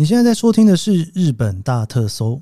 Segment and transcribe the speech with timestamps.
[0.00, 2.40] 你现在在收听的是日本大特搜。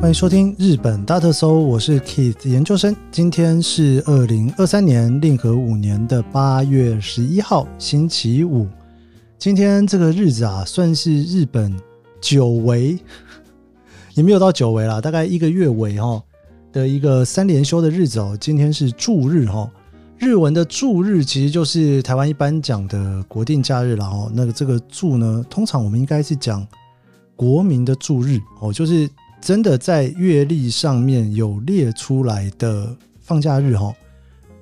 [0.00, 2.94] 欢迎收听日本大特搜，我是 Keith 研究生。
[3.10, 8.68] 今天是二零二三年令和五年的八月十一号，星期五。
[9.36, 11.76] 今天这个日子啊，算是日本
[12.20, 12.96] 久违，
[14.14, 16.22] 也没有到久违啦，大概一个月尾哈
[16.70, 18.38] 的一个三连休的日子哦。
[18.40, 19.68] 今天是祝日哈，
[20.18, 24.30] 日文的祝日其实就是台湾一般讲的国定假日了哦。
[24.34, 26.66] 那个这个祝呢，通常我们应该是讲
[27.34, 29.08] 国民的祝日哦，就是
[29.40, 33.94] 真的在月历上面有列出来的放假日哈，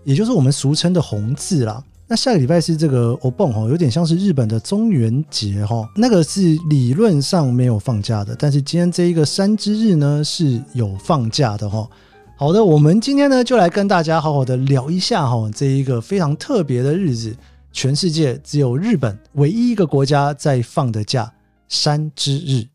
[0.03, 1.83] 也就是我们俗称的红字啦。
[2.07, 11.89] 那下个礼拜是这个 o b o n 哈，有点像是日本的中元节哈，那个是理论上没有放假的，但是今天这一个山之日呢是有放假的哈。
[12.37, 17.37] 好的，我们今天呢就来跟大家好好的聊一下哈，这一个非常特别的日子，
[17.71, 21.33] 全世界只有日本唯一一个国家在放的假——
[21.69, 22.74] 山之日。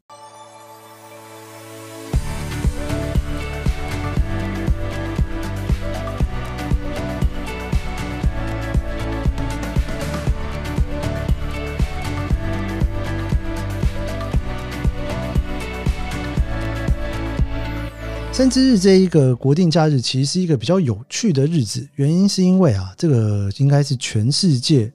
[18.39, 21.85] 三之日这一个国定假日，其实是一个比较有趣的日子。
[21.95, 24.89] 原因是因为啊，这个应该是全世界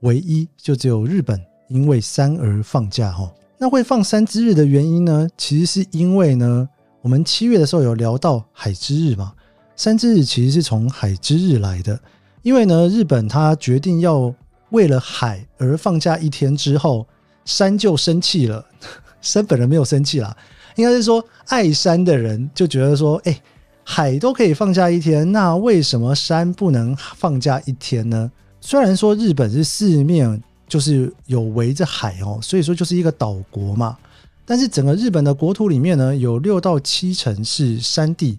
[0.00, 3.30] 唯一就只有日本因为三而放假哈。
[3.58, 6.66] 那会放三之日的原因呢，其实是因为呢，
[7.02, 9.34] 我们七月的时候有聊到海之日嘛，
[9.76, 12.00] 三之日其实是从海之日来的。
[12.40, 14.34] 因为呢，日本他决定要
[14.70, 17.06] 为了海而放假一天之后，
[17.44, 18.64] 山就生气了。
[19.20, 20.34] 山本人没有生气啦。
[20.78, 23.36] 应该是说，爱山的人就觉得说，哎，
[23.82, 28.30] 海都可以放假一天，那为什么山不能放假一天呢？
[28.60, 33.98] 虽然说日本是四面就是有围着海哦，所以说就是一个岛国嘛，
[34.46, 38.38] 但是整个日本的国土里面呢，有六到七成是山地。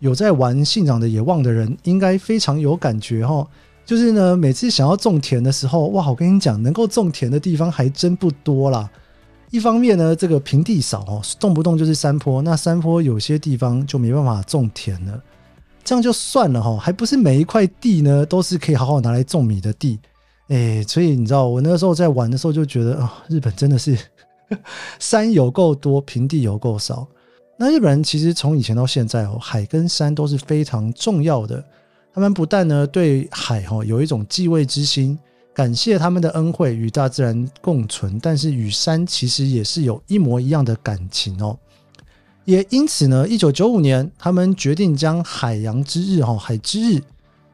[0.00, 3.44] 有在玩信长的野望的人，应该非常有感觉哈。
[3.84, 8.88] 就是呢，每次想要种田的时候，哇，我跟你讲，能够种田的地方还真不多啦。
[9.50, 15.22] 一方面呢，这个平地少哦，动不动就是山坡，那山坡有些地方就没办法种田了，
[15.82, 19.98] 这样就算了哈，还不是每一块地呢都是可以好好拿来种米的地，
[20.48, 23.96] 哎，所以你知道我那个时候在玩的时候就觉得啊，日本真的是
[24.98, 27.06] 山有够多，平地有够少。
[27.56, 31.64] 那日本人其实从以前到现在哦，海跟山都是非常重要的，
[32.12, 35.18] 他们不但呢对海哈有一种敬畏之心。
[35.58, 41.58] 感谢他们的恩惠，与大自然共存，但是与山其实也是有一模一样的感情哦。
[42.44, 47.02] 也因此呢，一九九五年，他们决定将海洋之日哈海之日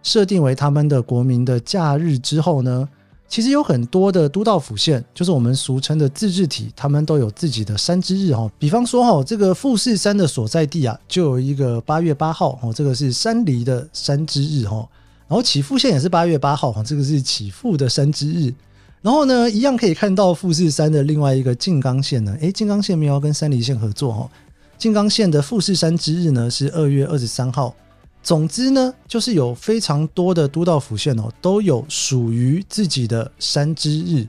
[0.02, 2.86] 设定为他们的国民的假日之后呢，
[3.26, 8.52] 其实有很多的都道府县，就是我们俗称的自治体，他们都有自己的山之日哈。
[8.58, 14.86] 比方说哈，这个富士山的所在地啊，就有一个八月八号哦，这个是山梨的山之日哈。
[15.26, 18.52] 然后起富线也是八月八号哈，这个是起富的山之日。
[19.00, 24.30] 然后呢，一样可以看到富士山的另外一个静冈县呢，诶，静冈县没有跟山梨县合作哈。
[24.78, 27.74] 静冈县的富士山之日呢是二月二十三号。
[28.22, 34.26] 总之呢，就是有非常多的都道府县哦，都有属于自己的山之日。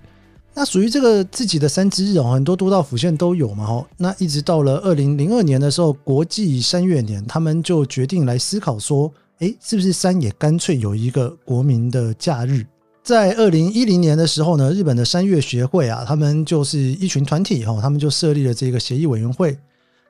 [0.54, 3.88] 那属于这个自己的山之日哦，很多都道府县都有嘛哈。
[3.98, 9.14] 那一直到了二零零二年的时候，国际山月年，他们就决定来思考说。
[9.40, 12.66] 哎，是不是山也干脆有一个国民的假日？
[13.04, 19.58] 在二零一零年的时候呢，日本的山岳学会啊，他们就是一群团体哈，他们就设立了这个协议委员会。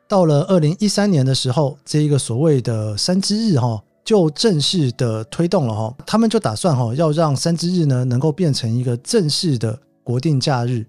[0.07, 5.95] 到了二零一三年的时候，这一个所谓的山之日哈，就正式的推动了哈。
[6.05, 10.85] 他们就打算哈，要让山之日呢能够变成一个正式的国定假日。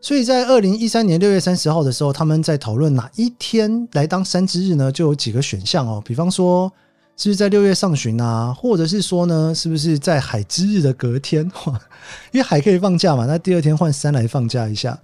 [0.00, 4.92] 所以在二零一三年六月三十号的时候，他们在讨论哪一天来当山之日呢？
[4.92, 6.72] 就有几个选项哦，比方说。
[7.16, 8.52] 是不是在六月上旬啊？
[8.52, 11.44] 或者是说呢，是不是在海之日的隔天？
[12.32, 14.98] 因为海可以放假嘛，那第二天换山来放假一下。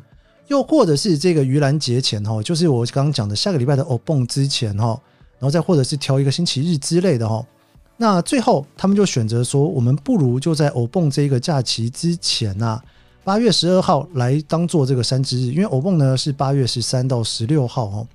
[0.49, 4.99] 又或者是这个盂兰节前哈，就是我刚刚讲的下个礼拜的欧蹦之前哈，
[5.39, 7.45] 然后再或者是挑一个星期日之类的哈。
[7.99, 12.81] 那最后他们就选择说，我们不如就在欧蹦这一个假期之前呐，
[13.23, 18.07] 八月十二号来当做这个山之日，因为欧蹦呢是八月十三到十六号哦。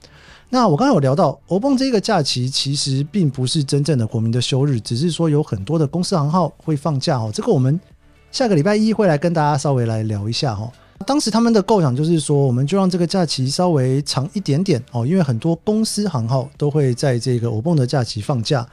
[0.54, 7.32] 那我刚才有聊到，欧蹦这个假期其实并不是真正的国民的休日，只是说有很多的公司行号会放假哦。
[7.34, 7.80] 这个我们
[8.32, 10.72] 下个礼拜一会来跟大家稍微来聊一下哈。
[11.08, 18.64] 当时他们的构想就是说，我们就让这个假期稍微长一点点哦，因为很多公司行号都会在这个欧蹦的假期放假。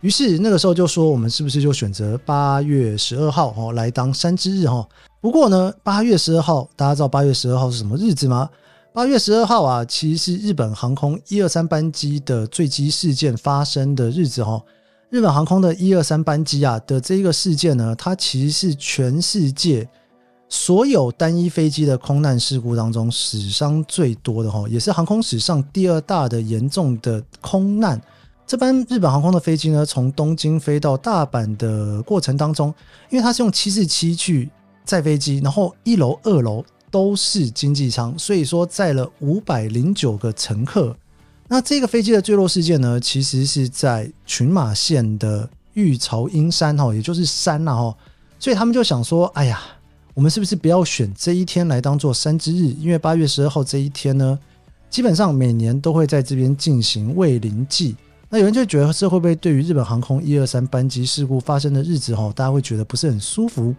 [0.00, 4.88] 于是那个时候就说，我们是不是就选择八月十二号哦来当山之日哈？
[5.20, 8.48] 不过呢，八月十二号大家知道八月十二号是什么日子吗？
[8.92, 14.60] 八月十二号啊，其实是日本航空一二三班机的坠机事件发生的日子哈。
[15.10, 19.88] 日本航空的一二三班机啊的这一个事件呢，它其实是全世界
[20.48, 28.00] 所有单一飞机的空难事故当中死伤最多的哈，也是航空史上第二大的严重的空难。
[28.44, 32.74] 这班日本航空的飞机呢，从东京飞到大阪的过程当中，
[33.08, 34.50] 因为它是用七四七去
[34.84, 40.96] 载飞机，然后一楼、二楼都是经济舱，所以说载了五百零九个乘客。
[41.48, 47.96] 那这个飞机的坠落事件呢，其实是在群马县的玉朝阴山哈，也就是山了哈，
[48.38, 49.60] 所以他们就想说，哎呀，
[50.14, 52.74] 我们是不是不要选这一天来当做山之日？
[52.78, 54.38] 因为八月十二号这一天呢，
[54.88, 57.96] 基本上每年都会在这边进行慰灵祭。
[58.28, 63.74] 那有人就觉得这会不会对于日本航空一二三班机事故发生的日子哈，大家会觉得不是很舒服？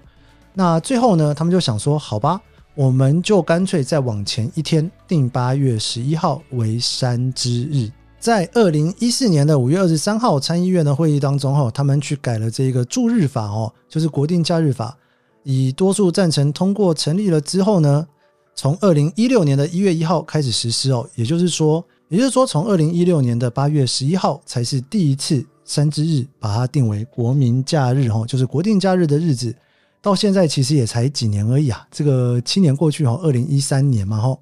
[0.54, 2.42] 那最后呢，他们就想说，好吧，
[2.76, 7.92] 我们就干脆再往前一天，定八月十一号为山之日。
[8.20, 14.98] 在二零一四年的五月二十三号参议院的会议当中哈，他们去改了这个驻日法哦，就是国定假日法，
[15.44, 18.08] 以多数赞成通过成立了之后呢，
[18.56, 21.84] 从二零一六年的一月一号开始实施哦，也就是说。
[22.10, 29.56] 也就是说，从二零一六年的八月十一号才是第一次三之日把它定为国民假日，哈，就是国定假日的日子。
[30.01, 34.38] 到现在其实也才几年而已啊，这个七年过去，哈，二零一三年嘛，哈。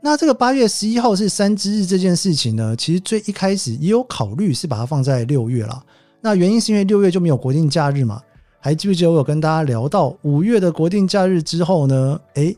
[0.00, 5.84] 那这个八月十一号是三之日这件事情呢，其实最一开始也有考虑是把它放在六月了。
[6.20, 8.20] 那原因是因为六月就没有国定假日嘛？
[8.58, 12.20] 还记不记得我有跟大家聊到五月的国定假日之后呢？
[12.34, 12.56] 诶。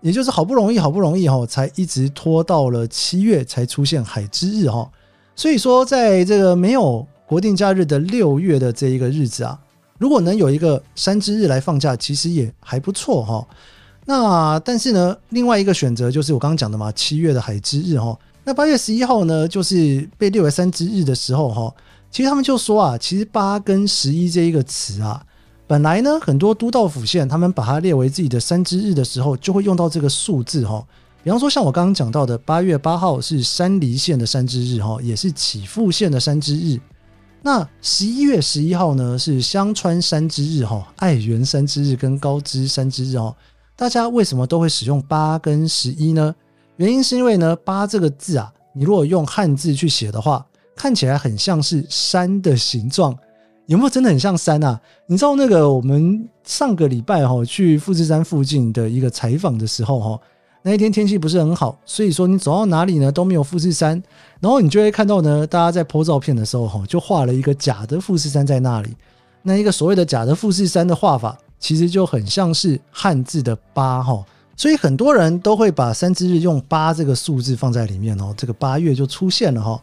[0.00, 4.88] 也就是好不容易，好不容易哈，才一直拖到了七月才出现海之日哈。
[5.34, 9.58] 所以说，在这个没有国定假日的六月的这一个日子啊，
[9.98, 13.46] 如果能有一个山之日来放假，其实也还不错哈。
[14.06, 18.18] 那但是呢，另外一个选择就是我刚刚讲的嘛，七月的海之日哈。
[18.44, 21.74] 那八月十一号呢，就是被列为山之日的时候哈。
[22.10, 25.22] 其实他们就说啊，其实八跟十一这一个词啊。
[25.66, 30.82] 本来呢，很多都道府县他们把它列为自己的山之日的时候，就会用到这个数字哈。
[31.22, 36.80] 比方说，像我刚刚讲到的，八月八号是山梨县的山之日哈，也是岐阜县的山之日。
[37.42, 43.34] 那十一月十一号呢，是香川山之日哈，爱媛山之日跟高知山之日哦。
[43.76, 46.34] 大家为什么都会使用八跟十一呢？
[46.76, 50.44] 原因是因为呢，八这个字啊，你如果用汉字去写的话，
[50.74, 53.16] 看起来很像是山的形状。
[53.66, 54.80] 有没有真的很像山啊？
[55.06, 60.20] 你知道那个我们上个礼拜哈去富士山附近的一个采访的时候哈，
[60.62, 64.02] 那一天天气不是很好，所以说你走到哪里呢都没有富士山，
[64.40, 68.94] 然后你就会看到呢，大家在拍照片的时候哈，就画了一个假的富士山在那里。
[69.42, 74.22] 那一个所谓的假的富士山的画法，其实就很像是汉字的八哈，
[74.56, 79.80] 所以很多人都会把三之日用八这个数字放在里面哦，这个八月就出现了哈。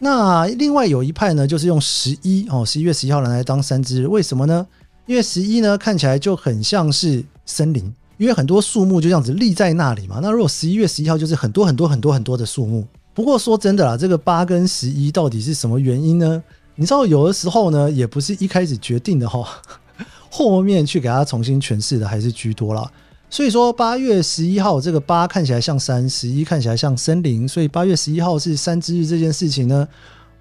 [0.00, 4.66] 那另外有一派呢，就是用十一哦，十一月十一号来当三之日，为什么呢？
[5.06, 10.18] 因为十一呢看起来就很像是森林，因为很多树木就这样子立在那里嘛。
[10.20, 12.86] 那如果十一月十一号就是很多很多很多很多的树木。
[13.14, 16.42] 不过说真的啦，这个八跟十一到底是什么原因呢？
[16.76, 19.44] 你知道有的时候呢，也不是一开始决定的哈，
[20.30, 22.88] 后面去给它重新诠释的还是居多啦。
[23.30, 29.86] 所以说八月十一号这个八看起来像山，十一看起来像森林，所以八月十一号是山之日这件事情呢，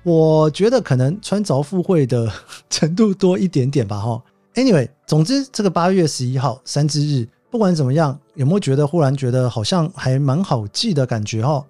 [0.04, 2.32] 我觉得可能穿凿附会的
[2.70, 4.22] 程度多一点点吧哈。
[4.54, 11.66] Anyway，总之这个八月十一号山之日，不管怎么样，有没有觉得忽然觉得好像还蛮好记的感觉哈？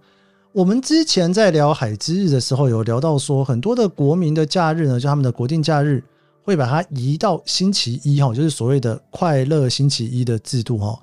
[0.51, 6.03] 我们之前在聊海之日的时候，有聊到说很多的国民的假日呢，就他们的国定假日。
[6.43, 10.98] 会把它移到星期一哈，就是所谓的快乐星期一的制度哈。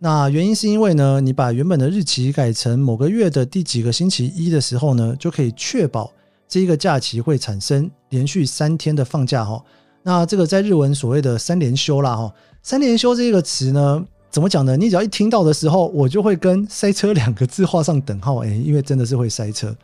[0.00, 6.10] 那原因是因为呢，你把原本的日期改成某个月的第几个星期一的时候呢，就可以确保
[6.48, 9.62] 这一个假期会产生连续三天的放假哈。
[10.02, 14.76] 那这个在日文所谓的三连休啦哈，三连休这个词呢，怎么讲呢？
[14.76, 19.74] 你只要一听到的时候，我就会跟塞车两个字画上等号，哎，因为真的是会塞车。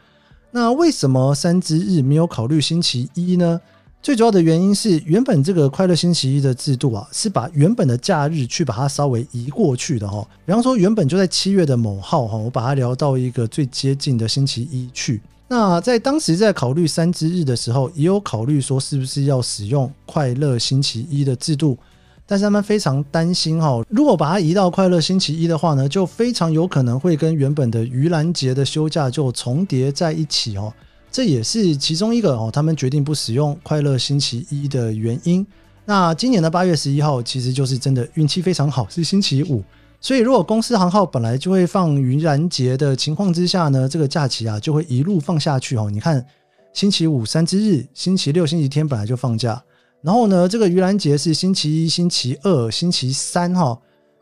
[0.50, 3.60] 那为什么三之日没有考虑星期一呢？
[4.02, 10.22] 最主要的原因是，原本这个快乐星期一的制度啊，是把原本的假日去把它稍微移过去的哈。
[10.44, 15.22] 比方说，原本就在七月的某号哈，我把它聊到一个最接近的星期一去。
[15.48, 21.78] 那在当时在考虑三之日的时候，也有考虑说是不是要使用快乐星期一的制度，
[22.26, 30.72] 但是他们非常担心哈，如果把它移到快乐星期一的话呢，就非常有可能会跟原本的盂兰节的休假就重叠在一起哦。
[31.10, 35.46] 这也是其中一个哦，他们决定不使用快乐星期一的原因。
[35.84, 39.62] 那今年的八月十一号其实就是真的运气非常好，是星期五。
[40.00, 45.90] 所以如果公司行号本来就会放愚人节的情况之下呢，这个假期啊就会一路放下去哦。
[45.90, 46.24] 你看，
[46.72, 49.62] 星期五三之日，星期六、星期天本来就放假，
[50.04, 53.76] 然后呢，这个愚人节是星期一、星期二、星期三哈。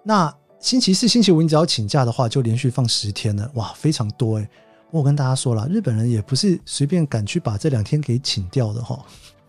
[0.05, 4.49] 那星期四、星期五你只要请假的话，就连续放十天了，哇，非常多诶。
[4.93, 8.97] 我跟大家说了，日本人也不是随便敢去把这两天给请掉的哈。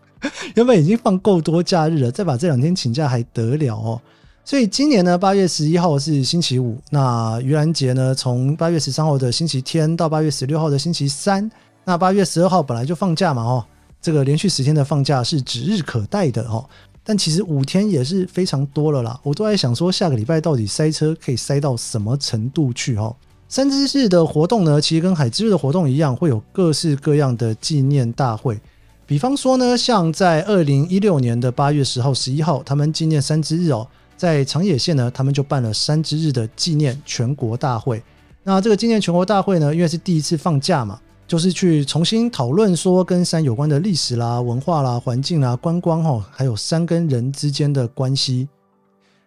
[0.56, 4.00] 原本已经放够多假日了，再把这两天请假还得了哦？
[4.44, 11.48] 所以今年呢，八月十一号是星期五，那愚人节呢，从八月十三号的星期天到八月十六号的星期三，
[11.84, 13.64] 那八月十二号本来就放假嘛哦，
[14.04, 16.68] 这个连续十天的放假是指日可待的哦。
[17.02, 23.14] 但其实五天也是非常多了啦，我都在想说下个礼拜到底塞车可以塞到什么程度去哈？
[23.48, 28.60] 三之日的活动呢，其实跟海之日的活动一样，会有各式各样的纪念大会。
[29.06, 33.86] 比方说呢，像在二零一六年的八月十号、十一号，他们纪念三之日哦，
[34.18, 38.02] 在长野县呢，他们就办了三之日的纪念全国大会。
[38.42, 41.00] 那这个纪念全国大会呢，因为是第一次放假嘛。
[41.26, 48.46] 就是去重新讨论说跟山有关的历史啦、文化啦、环境啦、观光哈，还有山跟人之间的关系。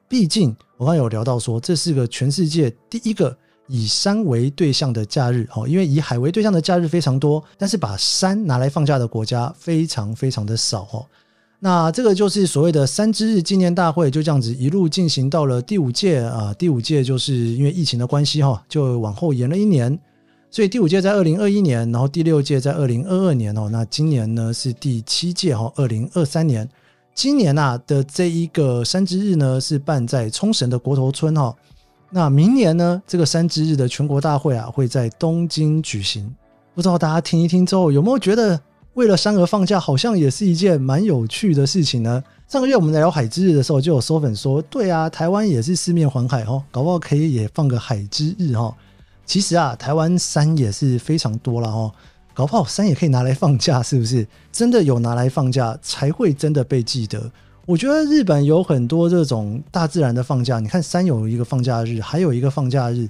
[0.08, 3.36] 毕竟我刚有聊到说，这是个全世界第一个
[3.68, 11.06] 以山为对象的假日哦，因为以海为对象的假日非常多，但是把山拿来放假的国家非常非常的少哦。
[11.60, 20.00] 那这个就是所谓的三之日纪念大会，就这样子一路进行到了第五届啊，第五届就是因为疫情的关系哈，就往后延了一年。
[20.50, 26.68] 所以第五届在二零二一年，然后第六届在二零二二年哦，那今年呢是第七届哈，二零二三年。
[27.14, 31.56] 今年呐的这一个山之日呢是办在冲绳的国头村哈，
[32.12, 36.34] 那明年呢这个山之日的全国大会啊会在东京举行。
[36.74, 38.60] 不知道大家听一听之后有没有觉得
[38.94, 42.24] 为了山而放假，好像也是一件蛮有趣的事情呢？
[42.48, 48.74] 上个月我们在聊海之日的时候，就有收粉说，对啊，台湾也是四面环海哦，搞不好可以也放个海之日哈。
[49.28, 51.94] 其实啊，台湾山也是非常多了哦，
[52.34, 54.26] 搞不好山也可以拿来放假，是不是？
[54.54, 57.30] 真的有拿来放假，才会真的被记得。
[57.66, 63.06] 我觉得日本有很多这种大自然的放假，你看山有一个放假日，还有一个放假日，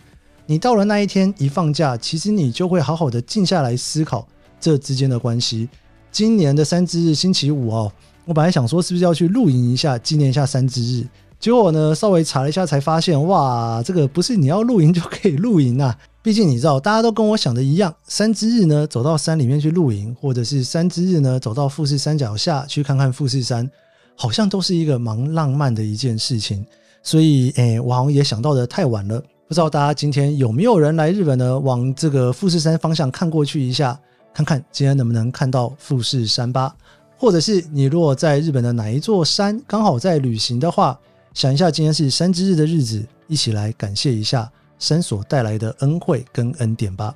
[0.48, 4.28] 你到了那一天一放假，其实你就会好好的静下来思考
[4.60, 5.70] 这之间的关系。
[6.12, 7.92] 今年的三之日星期五哦，
[8.26, 11.06] 我本来想说是不是要去露营一下，纪念一下三之日。
[11.40, 15.96] 结果呢，稍微查了一下，才发现哇，这个不是你要露营就可以露营啊！
[16.24, 23.70] 毕竟你知道，大家都跟我想的一样，山之日呢，走到山里面去露营，或者是山之日呢，走到富士山脚下去看看富士山，
[24.16, 26.66] 好像都是一个蛮浪漫的一件事情。
[27.04, 29.24] 所以，哎，我好像也想到的太晚了。
[29.48, 31.58] 不知道大家今天有没有人来日本呢？
[31.58, 33.98] 往这个富士山方向看过去一下，
[34.34, 36.76] 看看今天能不能看到富士山吧？
[37.16, 41.00] 或者是你如果在日本的哪一座山刚好在旅行的话？
[41.38, 47.14] 想一下，今天是山之日的日子，一起来感谢一下山所带来的恩惠跟恩典吧。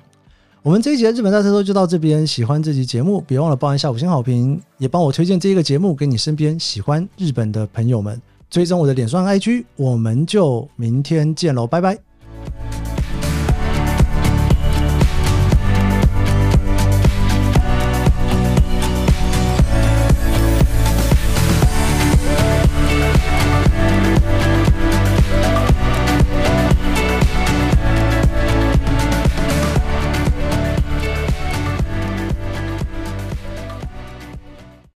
[0.62, 8.22] 我们这一集的日本大特搜就到这边，喜欢这集节目，别忘了帮一下五星好评，也帮我推荐这一个节目给你身边喜欢日本的朋友们。
[8.48, 12.11] 追踪我的脸书 IG，我们就明天见喽，拜拜。